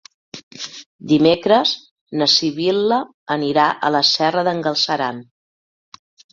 Dimecres 1.11 1.73
na 2.21 2.29
Sibil·la 2.37 2.99
anirà 3.37 3.69
a 3.91 3.95
la 3.99 4.03
Serra 4.15 4.47
d'en 4.51 4.67
Galceran. 4.71 5.25